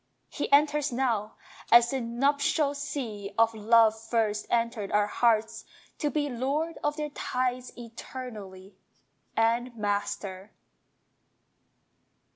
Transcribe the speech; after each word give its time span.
He 0.29 0.51
enters 0.51 0.91
now, 0.91 1.35
as 1.71 1.91
the 1.91 2.01
nuptial 2.01 2.73
sea 2.73 3.35
Of 3.37 3.53
love 3.53 3.93
first 4.01 4.47
entered 4.49 4.91
our 4.91 5.05
hearts, 5.05 5.63
to 5.99 6.09
be 6.09 6.27
Lord 6.27 6.79
of 6.83 6.95
their 6.97 7.09
tides 7.11 7.71
eternally, 7.77 8.73
And 9.37 9.75
Master! 9.77 10.53